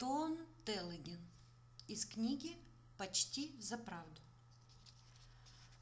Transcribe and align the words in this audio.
Тон 0.00 0.38
Телегин 0.64 1.20
из 1.86 2.06
книги 2.06 2.56
«Почти 2.96 3.54
за 3.60 3.76
правду». 3.76 4.22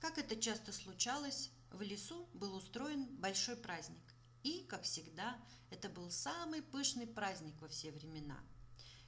Как 0.00 0.16
это 0.16 0.36
часто 0.36 0.72
случалось, 0.72 1.50
в 1.70 1.82
лесу 1.82 2.26
был 2.32 2.54
устроен 2.54 3.04
большой 3.18 3.56
праздник. 3.56 4.00
И, 4.42 4.64
как 4.70 4.84
всегда, 4.84 5.36
это 5.68 5.90
был 5.90 6.10
самый 6.10 6.62
пышный 6.62 7.06
праздник 7.06 7.60
во 7.60 7.68
все 7.68 7.90
времена. 7.90 8.40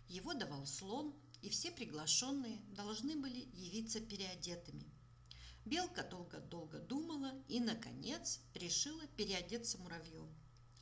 Его 0.09 0.35
давал 0.35 0.67
слон, 0.67 1.15
и 1.41 1.49
все 1.49 1.71
приглашенные 1.71 2.61
должны 2.77 3.17
были 3.17 3.49
явиться 3.55 4.01
переодетыми. 4.01 4.93
Белка 5.65 6.03
долго-долго 6.03 6.81
думала 6.81 7.33
и, 7.49 7.61
наконец, 7.61 8.41
решила 8.53 9.07
переодеться 9.17 9.79
муравьем. 9.79 10.31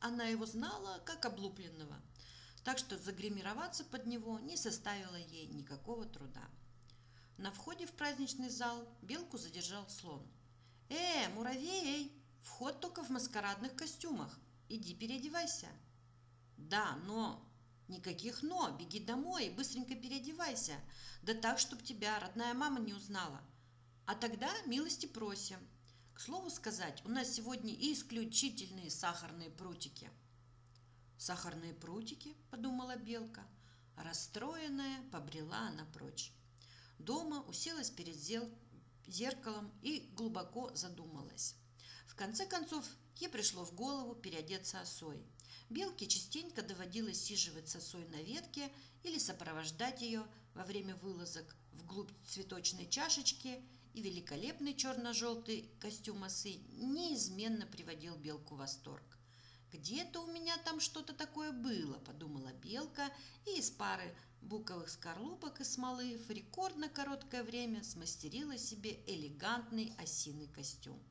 Она 0.01 0.25
его 0.25 0.45
знала, 0.45 1.01
как 1.05 1.25
облупленного– 1.25 2.01
так 2.67 2.79
что 2.79 2.97
загримироваться 2.97 3.85
под 3.85 4.07
него 4.07 4.39
не 4.39 4.57
составило 4.57 5.15
ей 5.15 5.47
никакого 5.47 6.03
труда. 6.03 6.43
На 7.37 7.49
входе 7.49 7.85
в 7.85 7.93
праздничный 7.93 8.49
зал 8.49 8.85
белку 9.01 9.37
задержал 9.37 9.87
слон. 9.87 10.21
«Э, 10.89 11.29
муравей! 11.29 12.11
Вход 12.41 12.81
только 12.81 13.05
в 13.05 13.09
маскарадных 13.09 13.73
костюмах. 13.73 14.37
Иди 14.67 14.93
переодевайся». 14.93 15.67
«Да, 16.57 16.97
но...» 17.05 17.41
«Никаких 17.87 18.43
«но». 18.43 18.69
Беги 18.77 18.99
домой 18.99 19.45
и 19.45 19.49
быстренько 19.49 19.95
переодевайся. 19.95 20.75
Да 21.21 21.35
так, 21.35 21.59
чтобы 21.59 21.83
тебя 21.83 22.19
родная 22.19 22.53
мама 22.53 22.81
не 22.81 22.93
узнала. 22.93 23.39
А 24.05 24.13
тогда 24.13 24.51
милости 24.65 25.05
просим. 25.05 25.59
К 26.13 26.19
слову 26.19 26.49
сказать, 26.49 27.01
у 27.05 27.09
нас 27.09 27.31
сегодня 27.31 27.73
исключительные 27.73 28.91
сахарные 28.91 29.51
прутики». 29.51 30.11
«Сахарные 31.17 31.73
прутики»,— 31.73 32.35
подумала 32.51 32.95
Белка. 32.95 33.45
Расстроенная, 33.95 35.01
побрела 35.11 35.67
она 35.67 35.85
прочь. 35.93 36.31
Дома 36.99 37.41
уселась 37.41 37.89
перед 37.89 38.15
зеркалом 39.07 39.71
и 39.81 40.09
глубоко 40.13 40.71
задумалась. 40.75 41.55
В 42.05 42.15
конце 42.15 42.45
концов, 42.45 42.85
ей 43.15 43.29
пришло 43.29 43.65
в 43.65 43.73
голову 43.73 44.15
переодеться 44.15 44.79
осой. 44.79 45.25
Белке 45.69 46.07
частенько 46.07 46.61
доводилось 46.61 47.21
сиживать 47.21 47.67
с 47.67 47.75
осой 47.75 48.05
на 48.07 48.21
ветке 48.21 48.71
или 49.03 49.17
сопровождать 49.17 50.01
ее 50.01 50.25
во 50.53 50.63
время 50.63 50.95
вылазок 50.97 51.55
вглубь 51.73 52.11
цветочной 52.27 52.87
чашечки, 52.87 53.63
и 53.93 54.01
великолепный 54.01 54.75
черно-желтый 54.75 55.71
костюм 55.79 56.23
осы 56.23 56.57
неизменно 56.73 57.65
приводил 57.65 58.15
Белку 58.15 58.53
в 58.53 58.59
восторг. 58.59 59.16
«Где-то 59.71 60.23
у 60.23 60.31
меня 60.31 60.57
там 60.59 60.79
что-то 60.79 61.13
такое 61.13 61.51
было»,– 61.51 61.97
подумала 62.05 62.53
Белка, 62.53 63.11
и 63.45 63.59
из 63.59 63.69
пары 63.69 64.15
буковых 64.41 64.89
скорлупок 64.89 65.59
и 65.59 65.63
смолы 65.65 66.17
в 66.17 66.31
рекордно 66.31 66.87
короткое 66.87 67.43
время 67.43 67.83
смастерила 67.83 68.57
себе 68.57 69.03
элегантный 69.07 69.93
осиный 69.97 70.47
костюм. 70.47 71.01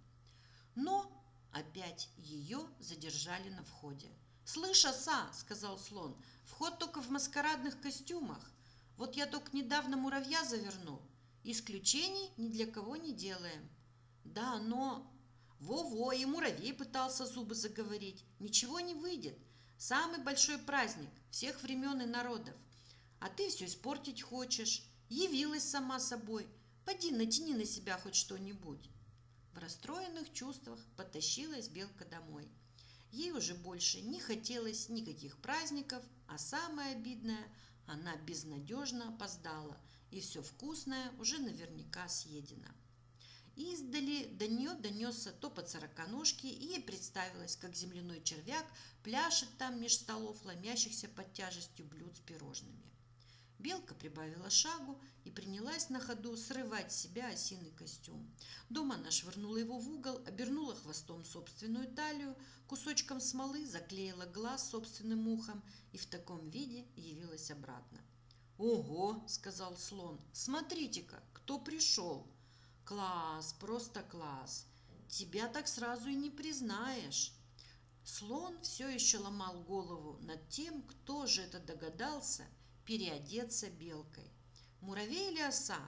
Но 0.75 1.11
опять 1.53 2.09
ее 2.17 2.67
задержали 2.81 3.51
на 3.51 3.63
входе. 3.65 4.09
«Слышь, 4.45 4.85
оса!»– 4.85 5.31
сказал 5.33 5.79
слон. 5.79 6.17
«Вход 6.45 6.79
только 6.79 7.03
в 7.03 7.11
маскарадных 7.11 7.81
костюмах. 7.81 8.53
Вот 8.97 9.17
я 9.17 9.27
только 9.27 9.55
недавно 9.55 9.97
муравья 9.97 10.45
завернул. 10.45 11.03
Исключений 11.45 12.31
ни 12.37 12.49
для 12.49 12.67
кого 12.67 12.97
не 12.97 13.13
делаем». 13.13 13.69
«Да, 14.25 14.59
но...» 14.59 15.11
Во-во, 15.61 16.13
и 16.13 16.25
муравей 16.25 16.73
пытался 16.73 17.27
зубы 17.27 17.55
заговорить. 17.55 18.25
Ничего 18.39 18.81
не 18.81 18.95
выйдет. 18.95 19.39
Самый 19.79 20.23
большой 20.23 20.59
праздник 20.59 21.11
всех 21.31 21.63
времен 21.63 22.01
и 22.01 22.07
народов. 22.07 22.55
А 23.21 23.29
ты 23.29 23.49
все 23.49 23.67
испортить 23.67 24.23
хочешь. 24.23 24.83
Явилась 25.09 25.65
сама 25.65 26.01
собой. 26.01 26.47
Поди, 26.85 27.11
натяни 27.11 27.55
на 27.55 27.65
себя 27.65 27.99
хоть 27.99 28.15
что-нибудь. 28.15 28.91
В 29.53 29.59
расстроенных 29.59 30.33
чувствах 30.33 30.79
потащилась 30.97 31.69
Белка 31.69 32.05
домой. 32.05 32.49
Ей 33.11 33.33
уже 33.33 33.55
больше 33.55 34.01
не 34.01 34.21
хотелось 34.21 34.89
никаких 34.89 35.39
праздников, 35.39 36.03
а 36.27 36.39
самое 36.39 36.97
обидное– 36.97 37.47
она 37.87 38.17
безнадежно 38.17 39.15
опоздала, 39.15 39.77
и 40.11 40.21
все 40.21 40.43
вкусное 40.43 41.13
уже 41.21 41.39
наверняка 41.39 42.09
съедено. 42.09 42.69
Издали 43.57 44.27
до 44.35 44.47
нее 44.47 44.75
донесся 44.75 45.33
топот 45.33 45.71
сороконожки, 45.71 46.47
и 46.47 46.67
ей 46.67 46.83
представилось, 46.83 47.57
как 47.57 47.75
земляной 47.75 48.23
червяк 48.23 48.67
пляшет 49.03 49.49
там 49.57 49.81
меж 49.81 49.95
столов, 49.95 50.45
ломящихся 50.45 51.09
под 51.09 51.33
тяжестью 51.33 51.87
блюд 51.87 52.15
с 52.15 52.21
пирожными. 52.21 52.87
Белка 53.59 53.95
прибавила 53.95 54.51
шагу 54.51 55.01
и 55.25 55.31
принялась 55.31 55.89
на 55.89 56.01
ходу 56.01 56.37
срывать 56.37 56.93
с 56.93 56.97
себя 56.97 57.29
осиный 57.29 57.71
костюм. 57.71 58.31
Дома 58.69 58.97
она 58.97 59.11
швырнула 59.11 59.57
его 59.57 59.79
в 59.79 59.89
угол, 59.89 60.19
обернула 60.27 60.77
хвостом 60.77 61.25
собственную 61.25 61.89
талию, 61.89 62.37
кусочком 62.67 63.23
смолы 63.23 63.65
заклеила 63.65 64.27
глаз 64.27 64.71
собственным 64.71 65.27
ухом 65.29 65.63
и 65.93 65.97
в 65.97 66.05
таком 66.05 66.51
виде 66.51 66.85
явилась 66.95 67.51
обратно. 67.51 67.99
«Ого!»– 68.59 69.25
сказал 69.27 69.79
слон. 69.79 70.21
«Смотрите-ка, 70.35 71.23
кто 71.33 71.59
пришел!» 71.59 72.27
Класс, 72.87 73.53
просто 73.59 74.05
класс. 74.05 74.65
Тебя 75.09 75.49
так 75.49 75.67
сразу 75.67 76.09
и 76.09 76.15
не 76.15 76.31
признаешь. 76.31 77.33
Слон 78.05 78.61
все 78.63 78.89
еще 78.89 79.19
ломал 79.19 79.61
голову 79.65 80.19
над 80.23 80.49
тем, 80.49 80.83
кто 80.83 81.27
же 81.27 81.43
это 81.43 81.59
догадался 81.59 82.47
переодеться 82.85 83.69
белкой. 83.71 84.31
Муравей 84.81 85.33
или 85.33 85.41
оса? 85.41 85.81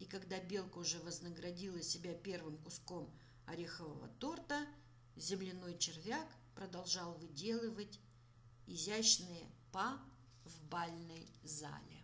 И 0.00 0.06
когда 0.06 0.40
белка 0.40 0.78
уже 0.78 0.98
вознаградила 0.98 1.80
себя 1.80 2.12
первым 2.12 2.58
куском 2.58 3.08
орехового 3.46 4.08
торта, 4.18 4.66
земляной 5.14 5.78
червяк 5.78 6.26
продолжал 6.56 7.14
выделывать 7.14 8.00
изящные 8.66 9.48
па 9.70 10.02
в 10.44 10.60
бальной 10.64 11.28
зале. 11.44 12.03